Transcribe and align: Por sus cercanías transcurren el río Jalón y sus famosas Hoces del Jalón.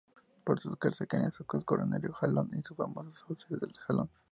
Por 0.43 0.59
sus 0.59 0.79
cercanías 0.97 1.37
transcurren 1.47 1.93
el 1.93 2.01
río 2.01 2.13
Jalón 2.13 2.49
y 2.57 2.63
sus 2.63 2.75
famosas 2.75 3.23
Hoces 3.29 3.45
del 3.59 3.71
Jalón. 3.85 4.09